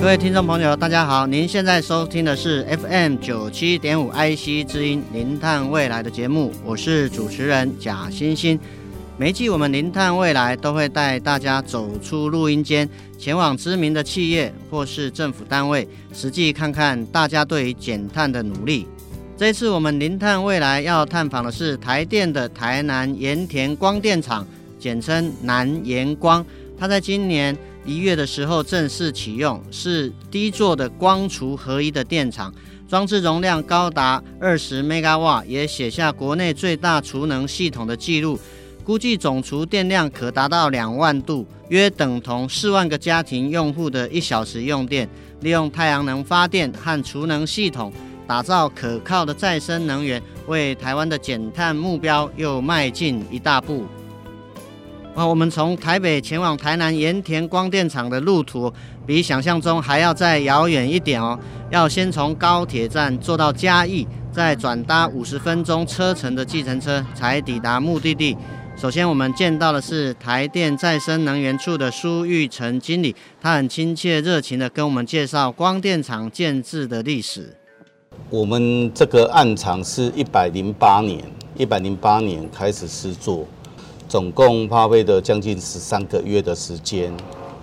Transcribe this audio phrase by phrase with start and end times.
[0.00, 1.26] 各位听众朋友，大家好！
[1.26, 8.58] 您现在收听的是 FM 九七点五 IC 之音零碳未来的节目，我是主持人贾欣欣。
[9.18, 18.88] 每一季我们零碳未来都会带大家走出录音间，前往知名的企业或是政府单位，实际看看大家对于减碳的努力。
[19.36, 24.46] 这次我们零碳未来要探访的是台电的台南盐田光电厂，
[24.78, 26.44] 简称南盐光。
[26.78, 32.52] 它在今年一月的时候正式启用，是低座的光储合一的电厂，
[32.88, 38.38] 装置容量高达二十 mega 瓦，也写下国内最大储能系统的记录。
[38.84, 45.08] 估计总储电量可达到两万度，约等同四万个家庭用户的一小时用电。
[45.40, 47.92] 利用太阳能发电和储能系统，
[48.26, 53.86] 打造可靠的再生能源，为台湾的减碳目标又迈进一大步。
[55.12, 58.72] 啊，我们从台北前往台南盐田光电厂的路途，
[59.04, 61.38] 比想象中还要再遥远一点哦。
[61.68, 68.36] 要先从高铁站坐到嘉义，再转搭五十分钟车程的计程车，才抵达目的地。
[68.76, 77.56] 首先，我们见到的是台电再生能源处的苏玉成经理，他很亲切热情地跟我们介绍光电厂建制的历史。
[78.30, 81.22] 我们这个暗厂是一百零八年，
[81.56, 83.46] 一百零八年开始施作。
[84.10, 87.16] 总共花费的将近十三个月的时间，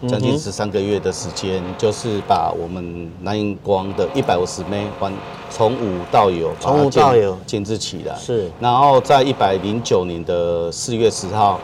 [0.08, 5.12] 将近十三个月的时间，就是把我们南荧光的一百五十枚完
[5.50, 8.16] 从无到有，从无到有建置起来。
[8.16, 11.60] 是，然后在一百零九年的四月十号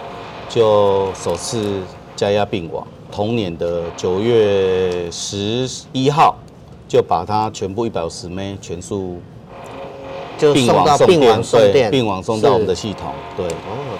[0.49, 1.79] 就首次
[2.13, 6.35] 加压并网，同年的九月十一号
[6.89, 9.21] 就把它全部一百五十枚全数。
[10.43, 13.47] 就送到并网送电，并网送到我们的系统，对。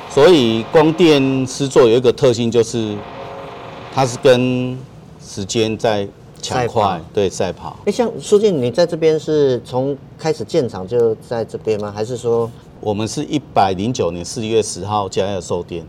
[0.10, 2.94] 所以光电施作有一个特性，就是
[3.94, 4.78] 它是跟
[5.26, 6.08] 时间在
[6.42, 7.78] 抢快，对，赛跑。
[7.86, 11.92] 哎，像苏静，你在这边是从开始建厂就在这边吗？
[11.96, 12.52] 还是说
[12.82, 15.86] 我们是一百零九年四月十号加要售电，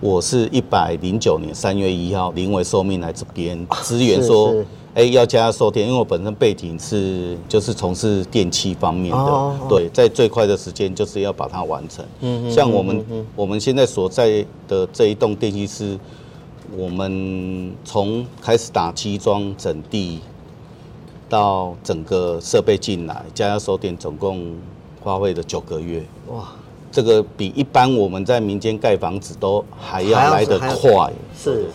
[0.00, 4.54] 我是一百零九年三月一号临危受命来这边支援说。
[4.96, 12.02] 哎，要加压售电，因为我本身背景是就是从事电器方面的，对，在最快的时间就是要把它完成。
[12.20, 15.98] 嗯哼，像我们、嗯、我们现在所在的这一栋电器室，
[16.74, 20.20] 我们从开始打基桩整地
[21.28, 24.56] 到整个设备进来加压售电，总共
[25.02, 26.02] 花费了九个月。
[26.28, 26.54] 哇，
[26.90, 31.12] 这个比一般我们在民间盖房子都还要来得快。
[31.36, 31.70] 是是。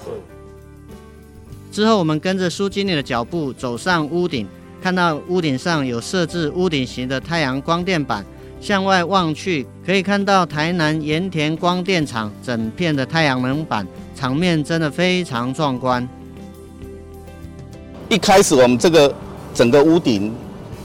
[1.71, 4.45] 之后，我们跟着苏经理的脚步走上屋顶，
[4.83, 8.25] 看到屋顶上有设置屋顶型的太阳光电板，
[8.59, 16.07] 向外望去可以看到台南盐田光电厂整片的太阳能板，场面真的非常壮观。
[18.09, 19.15] 一开始我们这个
[19.53, 20.33] 整个屋顶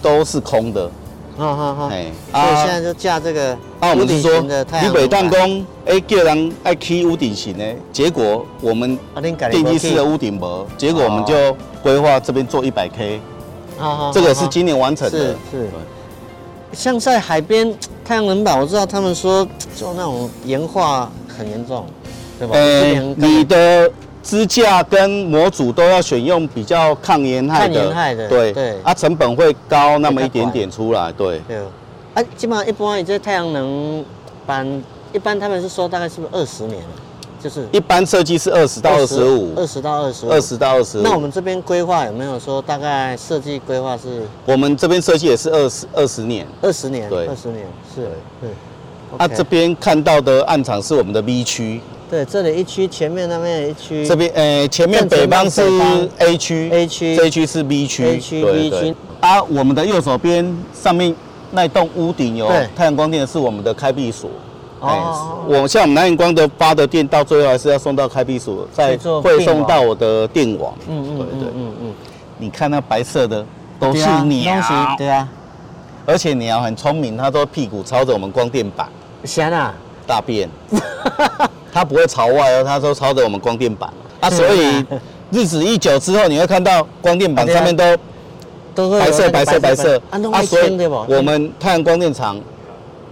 [0.01, 0.89] 都是空的。
[1.37, 8.99] 好好好，哎，所以现在就架这个啊，我们是说，你北淡工哎，叫人爱起屋顶型的，结果我们
[9.51, 11.35] 电机式的屋顶膜，结果我们就
[11.83, 13.21] 规划这边做一百 K，
[13.79, 15.69] 啊，这个是今年完成的，是是。
[16.73, 17.73] 像在海边
[18.05, 19.47] 太阳能板，我知道他们说
[19.77, 21.85] 就那种盐化很严重，
[22.39, 22.57] 对吧？
[22.57, 23.91] 哎，你的。
[24.27, 31.41] 支架跟模组都要选用比较抗盐害的，抗盐害的，对对，啊，成本会高那么一点点出来，对。
[31.47, 31.59] 对，
[32.13, 34.05] 啊，基本上一般你这太阳能
[34.45, 34.83] 板，
[35.13, 36.89] 一般他们是说大概是不是二十年了？
[37.41, 41.03] 就是一般设计是二十到二十五，二十到二十五，二十到二十五。
[41.03, 44.23] 那我们这边规划有没有说大概设计规划是？
[44.45, 47.65] 我们这边设计也是二十二十年，二十年，对，二十年
[47.95, 48.51] 是，对。
[49.19, 51.81] 啊，这边看到的暗场是我们的 V 区。
[52.09, 54.07] 对，这里一区，前面那边一区。
[54.07, 55.63] 这边，呃，前面北方是
[56.19, 58.95] A 区，A 区，这一区是 B 区，A 区，B 区。
[59.21, 61.15] 啊，我们的右手边上面
[61.51, 64.31] 那栋屋顶有太阳光电，是我们的开闭所。
[64.81, 65.45] 哦。
[65.49, 70.75] 我像我们南盐光的发的电，到最后还是要送到开闭所，再会送到我的电网。
[70.89, 71.95] 嗯嗯，对对嗯嗯。
[72.39, 73.45] 你看那白色的
[73.81, 74.63] 都是鸟。
[74.97, 75.29] 对啊。
[76.05, 78.89] 而且鸟很聪明，它都屁股朝着我们光电板。
[79.25, 79.75] 行啊，
[80.07, 80.49] 大便，
[81.77, 83.93] 它不会朝外哦，它都朝着我们光电板。
[84.19, 84.83] 啊，所以
[85.31, 87.85] 日子一久之后，你会看到光电板上面都
[88.75, 90.01] 都白色白色白色。
[90.09, 92.41] 啊，所以我们太阳光电厂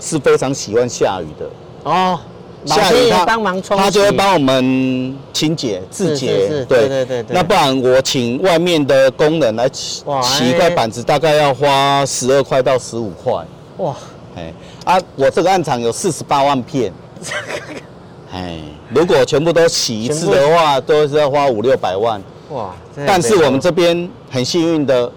[0.01, 1.47] 是非常喜欢下雨的
[1.83, 2.19] 哦。
[2.65, 6.65] 下雨他帮忙冲，他就会帮我们清洁、自洁。
[6.67, 7.25] 对对对。
[7.29, 13.45] 那不然我请外面的工人来洗洗一块板子，大概要花十二块到十五块。
[13.77, 13.95] 哇，
[14.37, 14.51] 哎
[14.87, 16.91] 啊，我这个案场有四十八万片。
[18.35, 18.59] 哎，
[18.91, 22.21] 如果全部都洗一次的话，都是要花五六百万。
[22.51, 22.75] 哇，
[23.07, 25.11] 但是我们这边很幸运的，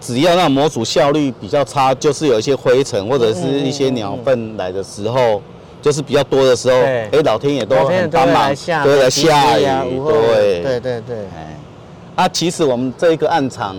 [0.00, 5.42] 只要那模组效率比较差，就是有一些灰尘或者是一些鸟粪来的时候。
[5.82, 8.52] 就是比较多的时候，哎，老天也都很帮忙，
[8.82, 11.16] 都会来下雨，对对对对。
[11.36, 11.56] 哎，
[12.16, 13.76] 啊，其实我们这一个暗场，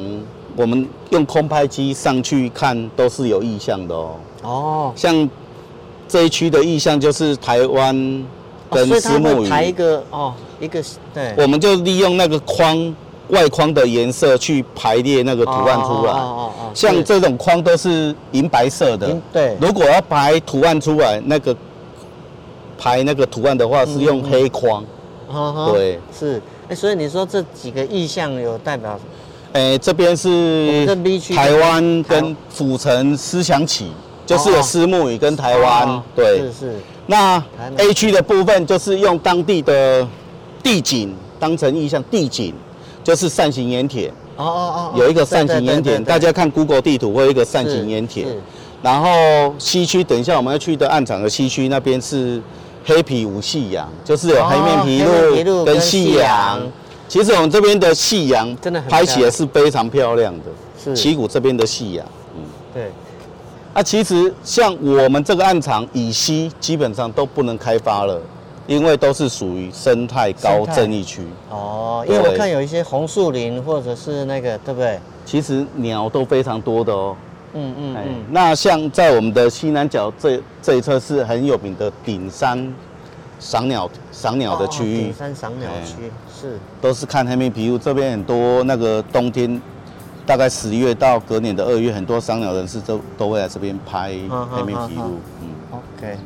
[0.55, 4.15] 我们用空拍机上去看都是有意向的哦。
[4.43, 5.29] 哦，像
[6.07, 7.95] 这一区的意向就是台湾
[8.69, 10.83] 跟虱目鱼，排一个哦，一个
[11.13, 11.33] 对。
[11.37, 12.95] 我们就利用那个框
[13.29, 16.13] 外框的颜色去排列那个图案出来。
[16.13, 16.71] 哦哦哦。
[16.73, 19.15] 像这种框都是银白色的。
[19.31, 19.57] 对。
[19.59, 21.55] 如果要排图案出来，那个。
[22.79, 24.85] 排那个图案的话是用黑框，
[25.33, 26.39] 嗯、对，是，
[26.69, 28.99] 哎，所以你说这几个意象有代表？
[29.53, 30.85] 哎，这边是
[31.33, 33.91] 台湾跟府城狮翔旗，
[34.27, 36.75] 就是有虱目鱼跟台湾，哦、对，是是。
[37.07, 37.43] 那
[37.77, 40.07] A 区的部分就是用当地的
[40.61, 42.53] 地景当成意象，地景
[43.03, 48.27] 就是扇形盐田，哦哦哦，有一个扇形盐田，大家看 Google 地图会有一个扇形盐田，
[48.83, 52.39] 然后西区等一下我们要去的暗场的西区那边是。
[52.89, 55.03] 黑皮无夕阳，就是有黑面皮
[55.43, 56.57] 鹭跟夕阳。
[57.09, 60.43] 其实我们这边的夕阳真的拍起来是非常漂亮的。
[60.81, 62.05] 是旗鼓这边的夕阳，
[62.37, 62.43] 嗯，
[62.73, 62.83] 对。
[63.77, 68.19] 啊，其实像我们这个暗场以西基本上都不能开发了，
[68.65, 71.21] 因为都是属于生态高正义区。
[71.51, 74.99] 哦，因为我看有一些红树林或者是那个，对不对？
[75.23, 77.15] 其实鸟都非常多的哦。
[77.53, 82.73] 嗯嗯嗯，那像在我们的西南角这这一侧是很有名的顶山
[83.39, 85.01] 赏鸟赏鸟的区域。
[85.03, 87.77] 顶山赏鸟区是，都是看黑面琵鹭。
[87.77, 89.61] 这边很多那个冬天，
[90.27, 94.09] 大概十月到隔年的二月，很多赏鸟人士都都会来这边拍
[94.51, 95.21] 黑面琵鹭。
[95.41, 96.17] 嗯，OK。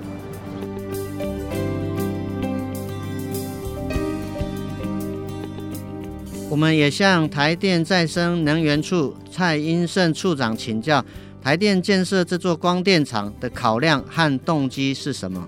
[6.50, 11.06] 我们也向台电再生能源处蔡英胜处长请教，
[11.44, 15.48] 台电建设这座光电厂的考量和动机是什么？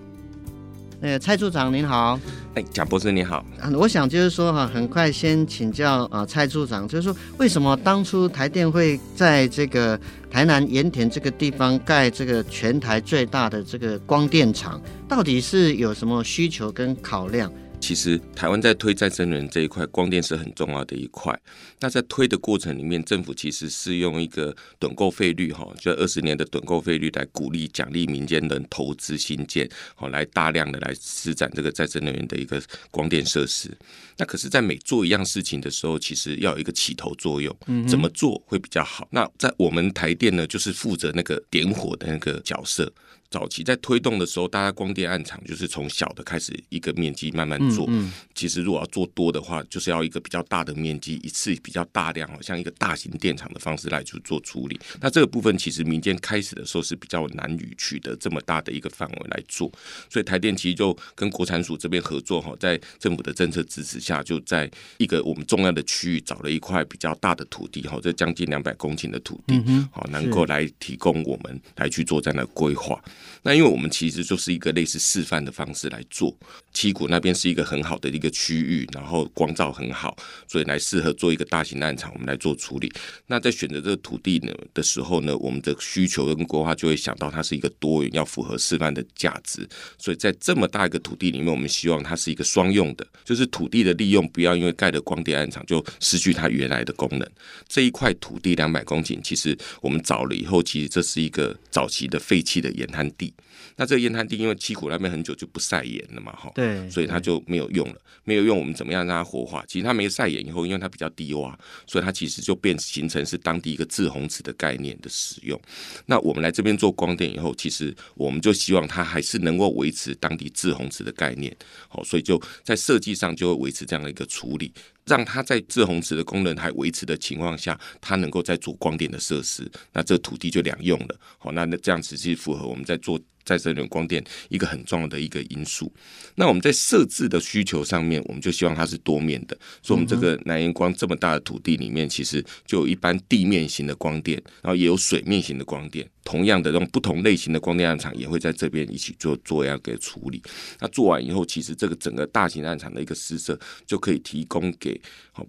[1.02, 2.20] 呃，蔡处长您好，
[2.56, 17.52] 哎，贾博士你好，我想就是说哈，很快先请教啊，蔡处长，就是说为什么当初台电会在这个台南盐田这个地方盖这个全台最大的这个光电厂，到底是有什么需求跟考量？
[17.83, 21.38] 其实台湾在推再生能源这一块，光电是很重要的一块。
[21.81, 33.69] 那在推的过程里面，政府其实是用一个趸购费率，哈，就二十年的趸购费率来鼓励奖励民间人投资新建，好来大量的来施展这个再生能源的一个光电设施。
[34.15, 37.53] 那可是，在每做一样事情的时候，其实要有一个起头作用，
[37.85, 39.06] 怎么做会比较好？
[39.12, 42.89] 那在我们台电呢，就是负责那个点火的那个角色。
[43.33, 47.87] 早期在推动的时候，大家光电暗场就是从小的开始，一个面积慢慢做。
[47.87, 54.80] 嗯嗯、其实如果要做多的话，就是要一个比较大的面积，一次比较大量，好像一个大型电厂的方式来去做处理。
[55.02, 59.71] 那这个部分其实民间开始的时候是比较难以取得这么大的一个范围来做，
[60.11, 69.56] 所以台电其实就跟国产署这边合作哈，在政府的政策支持下，就在一个我们重要的区域找了一块比较大的土地哈，这将近两百公顷的土地，
[69.92, 73.04] 好、嗯、能够来提供我们来去做这样的规划。
[73.44, 76.35] 那因为我们其实就是一个类似示范的方式来做，
[76.73, 80.15] 七股那边是一个很好的一个区域，然后光照很好，
[80.47, 82.92] 所以来适合做一个大型案场，我们来做处理。
[83.27, 89.68] 那在选择这个土地呢的时候呢，我们的需求跟规划就会想到它是一个多元，要符合示范的价值。
[89.97, 97.30] 所以在这么大一个土地里面，我们希望它是一个双用的，就是土地的利用不要因为盖的光电案场就失去它原来的功能。
[97.68, 103.33] 这一块土地两百公顷，其实我们找了以后，其实这是一个早期的废弃的盐滩地。
[103.76, 109.64] 那这个烟滩地因为七股那边很久就不晒盐了嘛，哈，对，所以它就没有用了，没有用，我们怎么样让它活化？
[109.68, 111.54] 其实它没晒盐以后，因为它比较低洼，
[111.88, 115.60] 所以它其实就变形成是当地一个制红池的概念的使用。
[116.06, 121.56] 那我们来这边做光电以后，其实我们就希望它还是能够维持当地制红池的概念，
[121.88, 124.72] 好，所以就在设计上就会维持这样的一个处理。
[125.06, 131.19] 让它在滞洪池的功能还维持的情况下，它能够在做光电的设施，那这土地就两用了。
[131.38, 133.19] 好，那那这样子是符合我们在做。
[133.45, 135.92] 再生能源光电一个很重要的一个因素。
[136.35, 139.57] 那我们在设置的需求上面，我们就希望它是多面的。
[139.81, 146.09] 所以，我们这个南盐光这么大的土地里面，其实就有一般地面型的光电，然后也有水面型的光电。
[146.26, 150.42] 同样的，这种不同类型的光电案场也会在这边一起做做样给处理。
[150.80, 155.00] 那做完以后，其实这个整个大型案场的一个施设就可以提供给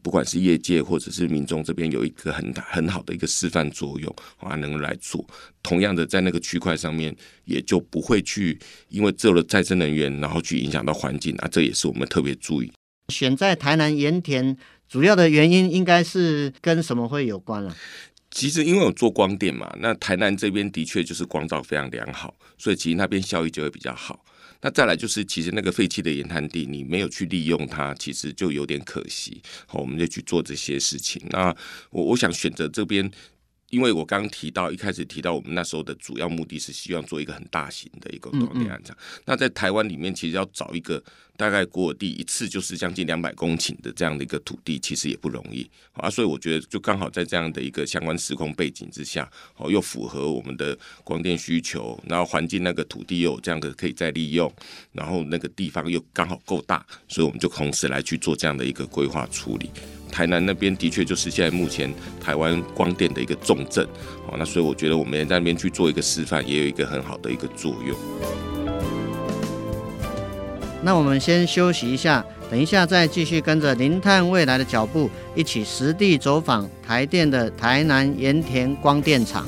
[0.02, 5.24] 不管是业界或者是民众这边有一个很很好的一个示范作用，啊，能够来做。
[5.62, 11.48] 同样的，在那个区块上面，也就不会去因为做了再生能源，然后去影响到环境啊。
[11.50, 12.72] 这也是我们特别注意。
[13.12, 14.56] 选在台南盐田，
[14.88, 17.76] 主要的原因应该是跟什么会有关啊？
[18.30, 24.24] 其实因为我做光电嘛，那台南这边的确就是光照非常良好，所以其实那边效益就会比较好。
[24.62, 29.42] 那再来就是，其实那个废弃的盐滩地，你没有去利用它，其实就有点可惜。
[29.66, 31.22] 好，我们就去做这些事情。
[31.28, 31.54] 那
[31.90, 33.10] 我我想选择这边。
[33.70, 38.96] 因为我刚刚提到一开始提到，我们那时候的主要目的是希望做一个很大型的一个光电案场。
[39.24, 41.02] 那在台湾里面，其实要找一个
[41.36, 46.08] 大概过地一次就是将近两百公顷的这样的一个土地，其实也不容易啊。
[46.08, 54.52] 所以我觉得就刚好在这样的一个相关时空背景之下，哦，又符合我们的光电需求，然后环境那个土地又有这样的可以再利用，
[54.92, 59.70] 然后那个地方又刚好够大，所以我们就同时来去做这样的一个规划处理。
[60.12, 63.84] 台南那边的确就是现在目前台湾光电的一个重镇，
[64.28, 68.53] 哦，那所以我觉得我们也在那边去做一个示范，也有一个很好的一个作用。
[70.84, 79.46] 那我们先休息一下，等一下再继续跟着林探未来的脚步，一起实地走访台电的台南盐田光电厂。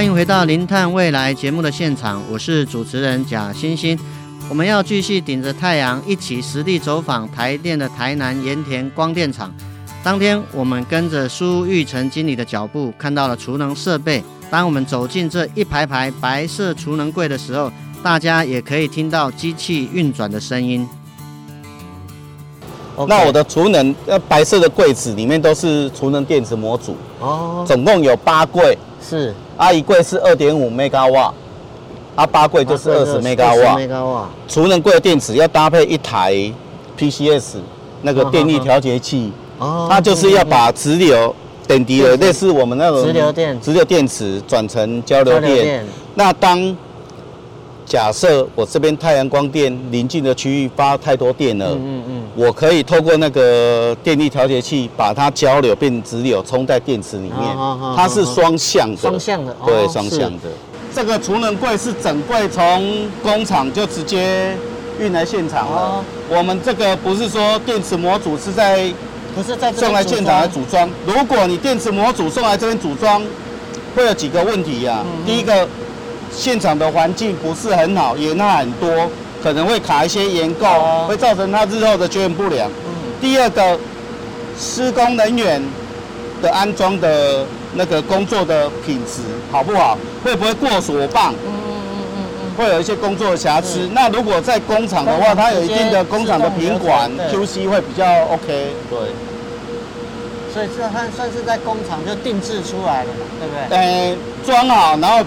[0.00, 4.00] 欢迎回到《零碳未来》节目的现场，我是主持人贾欣欣。
[4.48, 9.54] 我们要继续顶着太阳，一起实地走访台电的台南盐田光电厂。
[10.02, 14.24] 当天，我们跟着苏玉成经理的脚步，看到了储能设备。
[14.50, 17.70] 当我们走进这一排排白色储能柜的时候，
[18.02, 20.88] 大家也可以听到机器运转的声音。
[22.96, 23.06] Okay.
[23.06, 31.30] 那我的储能，呃，白色的柜子里面都是储能电池模组哦，总共有八柜，是，啊，一柜是二点五 mega 瓦，
[32.16, 36.32] 啊，八柜就是二十 mega 瓦，储能柜的电池要搭配一台
[36.98, 37.56] PCS
[38.00, 41.34] 那个电力调节器，哦，它就是要把直流
[41.68, 46.74] 等级的类似我们那种直流电直流电池转成交流电，那当。
[47.90, 57.56] 假设我这边太阳光电临近的区域发太多电了，嗯嗯嗯，我可以透过那个电力调节器把它交流变直流充在电池里面，
[57.96, 60.48] 它是双向的，双向的，对，双向的。
[60.94, 64.56] 这个储能柜是整柜从工厂就直接
[65.00, 66.04] 运来现场了。
[66.28, 68.88] 我们这个不是说电池模组是在，
[69.34, 70.88] 不是在送来现场来组装。
[71.04, 73.20] 如果你电池模组送来这边组装，
[73.96, 75.04] 会有几个问题呀？
[75.26, 75.66] 第一个。
[76.40, 78.88] 现场的环境不是很好，盐害很多，
[79.42, 82.66] 可能会卡一些盐垢，哦、会造成它日后的绝缘不良。
[82.66, 83.78] 嗯、第二个，
[84.58, 85.62] 施工人员
[86.40, 87.44] 的安装的
[87.74, 89.20] 那个工作的品质
[89.52, 89.98] 好不好？
[90.24, 91.34] 会不会过锁棒？
[91.44, 93.80] 嗯嗯嗯嗯嗯、会有一些工作的瑕疵。
[93.80, 98.72] 嗯、那如果在工厂的话，它有一定的工厂的品管 QC 会比较 OK。
[98.88, 98.98] 对。
[100.54, 103.76] 所以这算算是在工厂就定制出来的嘛，对不对？
[103.76, 104.16] 呃，
[104.46, 105.22] 装好，然后。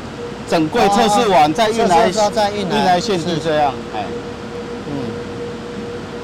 [0.50, 4.04] 整柜测试完再运来，运来现地这样，哎，
[4.88, 4.94] 嗯，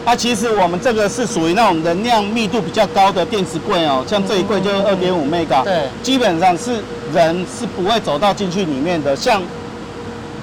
[0.06, 6.74] 啊，其实我们这个是属于那种能量密度比较高的电池柜哦，像这一柜就是二点五 mega，对，基本上是
[7.14, 9.42] 人是不会走到进去里面的，像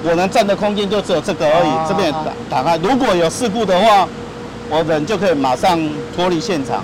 [0.02, 4.08] 我能站的空间就只有这个而已，这边打打开，如果有事故的话，
[4.70, 5.78] 我人就可以马上
[6.16, 6.82] 脱离现场，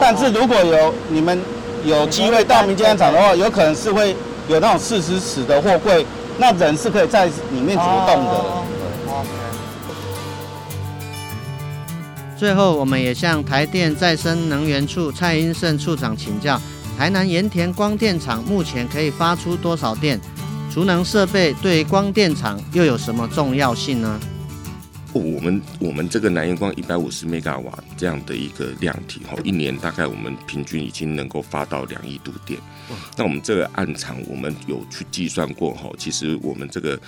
[0.00, 1.40] 但是如果有你们
[1.84, 4.14] 有机会到民间现场的话，有可能是会
[4.46, 6.06] 有那种四十尺的货柜。
[6.38, 8.64] 那人是可以在里面主动的。
[9.06, 9.24] Oh.
[12.36, 16.60] 最后，我们也向台电再生能源处蔡英胜处长请教：
[16.98, 20.20] 台南盐田光电厂目前可以发出多少电？
[20.72, 24.18] 储能设备对光电厂又有什么重要性呢？
[25.14, 32.58] 我们我们这个南阳光一百五十 mega 瓦这样的一个量体，哈，一年大概我们平均已经能够发到两亿度电。
[33.16, 37.00] 那我们这个暗场，我们有去计算过，哈，其实我们这个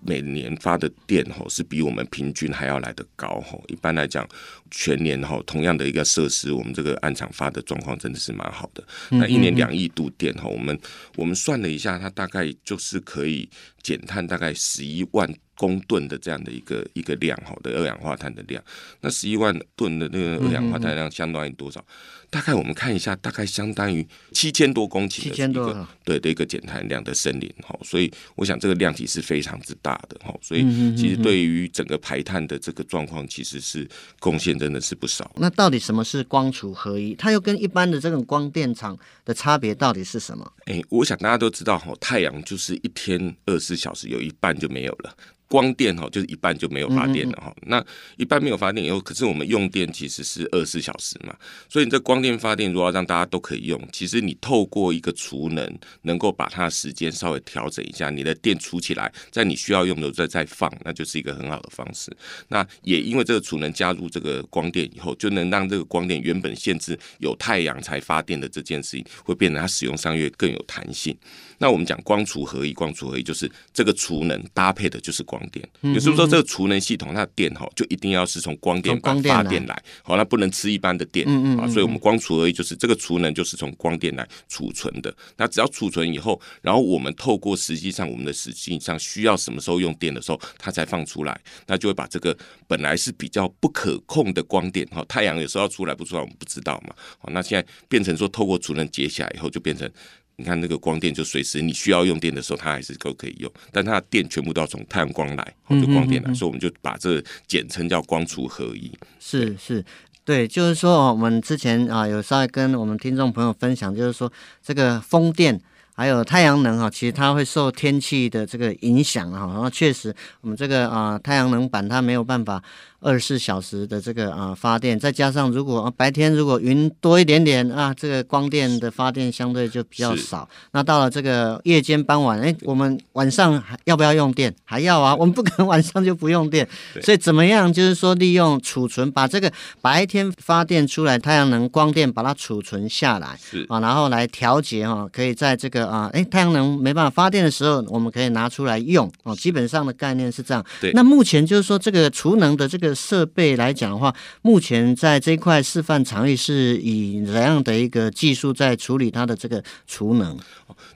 [0.00, 3.58] 每年发的电哈是比我们平均还要来得高哈。
[3.68, 4.26] 一般来讲，
[4.70, 8.82] 全年哈同样的一个设施，我们这个暗场发的状况真的是蛮好的。
[9.10, 10.78] 那一年两亿度电哈，我们
[11.16, 13.46] 我们算了一下，它大概就是可以
[13.82, 18.62] 减碳大概十一万公吨的这样的一个一个量哈的二氧化碳的量。
[19.00, 21.84] 那十一万吨的那个二氧化碳量相当于多少？
[22.30, 30.62] 大概我们看一下，大概相当于七千多公顷的一个对的一个减碳量的森林哈，所以我想这个量体是非常之大的哈，所以
[30.96, 35.30] 其实对于整个排碳的这个状况，其实是贡献真的是不少。
[35.36, 37.14] 那到底什么是光储合一？
[37.14, 40.52] 它又跟一般的这种光电厂的差别到底是什么？
[40.64, 45.16] 哎，我想大家都知道哈，太阳就是一天二十四小时有一半就没有了。
[45.54, 47.54] 光电哈，就是一半就没有发电了哈。
[47.62, 47.80] 那
[48.16, 51.32] 一半没有发电以后，可是我们用电其实是二十四小时嘛，
[51.68, 62.10] 所以你这光电发电如果要让大家都可以用，其实你透过一个储能，能够把它的时间稍微调整一下，你的电储起来，在你需要用的时候再再放，那就是一个很好的方式。
[62.48, 71.16] 那也因为这个储能加入这个光电以后，就能让这个光电原本限制有太阳才发电的这件事情，会变得它使用上越更有弹性。
[71.58, 81.26] 那我们讲光储合一，光储合一就是这个储能搭配的就是光电，也就是说这个储能系统它的电哈就一定要是从光电板发电来，好，那不能吃一般的电
[81.58, 85.14] 啊，所以我们光储而已就是这个储能就是从光电来储存的。
[85.36, 92.36] 那只要储存以后，然后我们透过实际上我们的实际上需要什么时候用电的时候，它才放出来，那就会把这个
[92.66, 99.90] 本来是比较不可控的光电哈，太阳有时候要出来不出来我们不知道嘛，好，那现在变成说透过储能结起来以后就变成。
[100.36, 108.90] 你看那个光电，就随时你需要用电的时候，它还是都可以用，但它的电全部都要从太阳光来，就光电来，所以我们就把这简称叫光储合一。
[109.20, 109.84] 是是，
[110.24, 115.60] 对，就是说我们之前啊有稍微跟我们听众朋友分享，就是说这个风电
[115.94, 122.62] 还有太阳能哈，其实它会受天气的这个影响哈，然后确实我们这个啊太阳能板它没有办法。
[123.06, 130.48] 二十四小时的这个啊发电，再加上如果白天如果云多一点点啊，这个光电的发电相对就比较少。
[130.72, 134.54] 那到了这个夜间傍晚，哎，我们晚上还要不要用电？
[134.64, 136.66] 还要啊， 我们不可能晚上就不用电。
[137.02, 139.52] 所以怎么样，就是说利用储存，把这个
[139.82, 149.36] 白天发电出来太阳能光电把它储存下来，啊，然后来调节哈，可以在这个啊，哎，太阳能没办法发电的时候，我们可以拿出来用哦。
[149.36, 150.64] 基本上的概念是这样。
[150.80, 150.90] 对。
[150.92, 152.94] 那目前就是说这个储能的这个。
[153.04, 160.38] 设备来讲的话，目前在这一块示范场域是以怎样的一个技术在处理它的这个储能？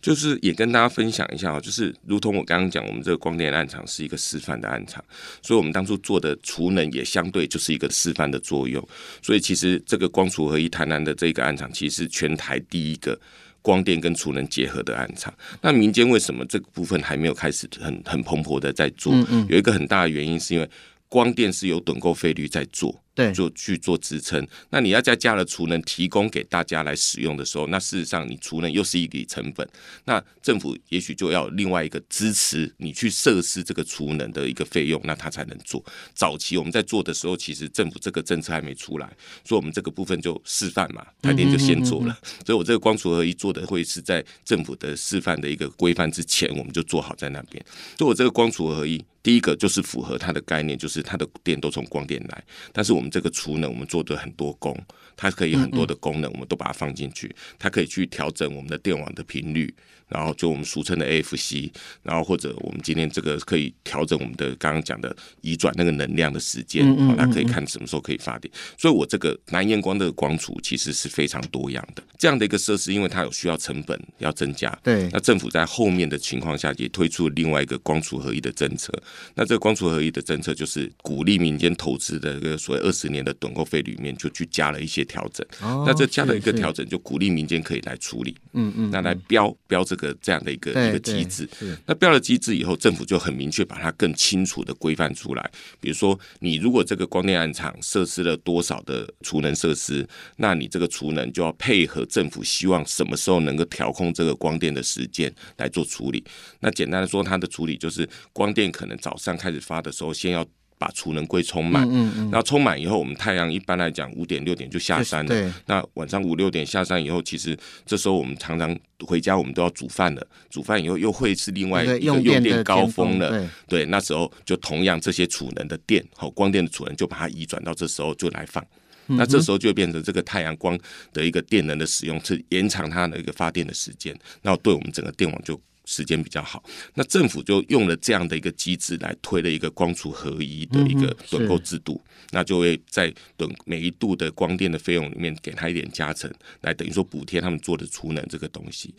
[0.00, 5.04] 就是也跟大家分享一下啊，就是如同我刚刚讲，我们这个光电暗场是一个示范的暗场，
[5.42, 8.82] 所以我们当初做的储能也相对就是一个示范的作用。
[9.20, 13.18] 所以其实这个光储合一台南的这个暗场，其实是全台第一个
[13.62, 15.32] 光电跟储能结合的暗场。
[15.60, 19.14] 那民间为什么这个部分还没有开始很很蓬勃的在做？
[19.48, 20.70] 有一个很大的原因是因为。
[21.10, 22.94] 光电是有趸购费率在做。
[23.18, 24.46] 对，就去做支撑。
[24.70, 29.68] 那你要再加了储能提供给大家来使用的时候，那事实上你储能又是一笔成本。
[30.04, 35.84] 那政府也许就要另外一个支持你去设施这个储能的一个费用，那他才能做。
[36.14, 39.10] 早期我们在做的时候，其实政府这个政策还没出来，
[39.44, 42.16] 所以我们这个部分就示范嘛，台电就先做了。
[42.46, 47.60] 所以我这个光储合一做的会是在政府的示范的一个规范之前，我们就做好在那边。
[47.96, 53.10] 所以我这个光储合一，第一个就是符合它的概念，就是它的电都从光电来，但是我们。
[53.10, 54.74] 这个储能，我们做的很多功，
[55.16, 57.34] 它可以很多的功能，我们都把它放进去。
[57.58, 59.74] 它可以去调整我们的电网的频率，
[60.08, 61.70] 然后就我们俗称的 AFC，
[62.02, 66.84] 然后或者我们今天这个可以调整我们的刚刚讲的移转那个能量的时间，
[67.16, 68.52] 那可以看什么时候可以发电。
[68.76, 74.76] 所以我这个南阳光的光储其实是非常多样的这样的一个设施，因为它有需要成本要增加。
[74.82, 78.92] 对，那政府在后面的情况下也推出了另外一个光储合一的政策。
[79.34, 85.46] 那这个光储合一的政策就是鼓励民间投资的这个所谓二十年的趸购费里面就去加了一些调整。
[85.60, 88.36] 哦，那这加了一个调整，就鼓励民间可以来处理。
[88.52, 91.46] 嗯嗯，那来标标这个这样的一个一个机制。
[91.84, 95.50] 那标了机制以后，政府就很明确把它更清楚的规范出来。
[95.78, 106.24] 比如说，你如果这个光电暗场设施了多少的储能设施，那你这个储能就要配合政府希望什么时候能够调控这个光电的时间来做处理。
[106.60, 110.46] 那简单的说，它的处理就是光电可能早上开始发的时候，先要。
[110.78, 115.28] 把储能柜充满，嗯嗯，然后充满以后，我们太阳一般来讲五点六点就下山了。
[115.28, 120.26] 对，那晚上五六点下山以后，其实这时候我们常常回家，我们都要煮饭了。
[120.48, 123.46] 煮饭以后又会是另外一个用电高峰了。
[123.66, 128.64] 对，那时候就同样这些储能的电，好光电的储能就把它移转到这时候就来放。
[129.06, 130.78] 那这时候就变成这个太阳光
[131.12, 135.60] 的一个电能的使用是延长它的一个发电的时间，那对我们整个电网就。
[135.88, 136.62] 时间比较好。
[136.94, 141.98] 那政府就用了这样的一个机制来推了一个光储合一的一个趸购制度，
[142.30, 148.94] 那就会在趸每一度的光电的费用里面给他一点加成，来等于说补贴他们做的储能这个东西。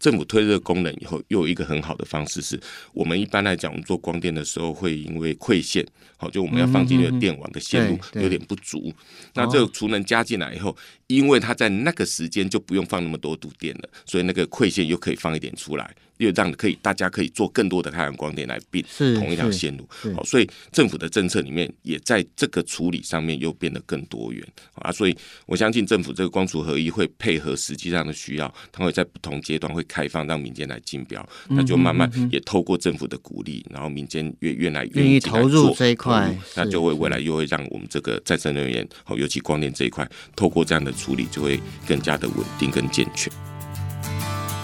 [0.00, 2.60] 政府推这个功能以后，又有一个很好的方式是，
[2.92, 8.92] 我们一般来讲，我们做光电的时候会因为馈线，好，就我们要放进去的电网的线路有点不足，
[9.34, 15.94] 那这个储能加进来以后，因为它在那个时间就不用放那么多度电了，所以那个馈线又可以放一点出来。
[16.22, 18.82] 又让可以，大家可以做更多的太阳光电来并
[19.18, 43.32] 同一条线路，好，所以政府的政策里面也在这个处理上面又变得更多元啊，所以我相信政府这个光储合一会配合实际上的需要，它会在不同阶段会开放让民间来竞标，那就慢慢也透过政府的鼓励，然后民间越越来越愿意投入这一块，那就会未来又会让我们这个再生能源，好，尤其光电这一块，透过这样的处理就会更加的稳定跟健全。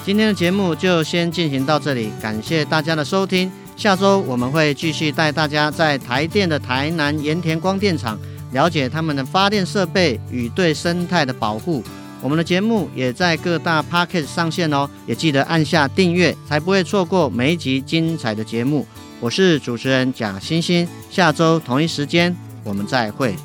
[0.09, 3.53] 今天的节目就先进行到这里，感谢大家的收听。
[3.77, 8.19] 下周我们会继续带大家在台电的台南盐田光电厂
[8.53, 11.85] 了解他们的发电设备与对生态的保护。
[12.23, 18.87] 我们的节目也在各大 Podcast 上线哦，也记得按下订阅，才不会错过每一集精彩的节目。
[19.21, 23.37] 我是主持人贾欣欣，下周同一时间我们再会。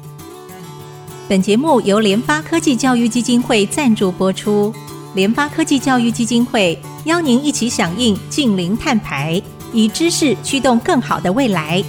[1.27, 4.73] 本节目由联发科技教育基金会赞助播出。
[5.13, 11.83] 联发科技教育基金会邀您一起响应净零碳排，以知识驱动更好的未来。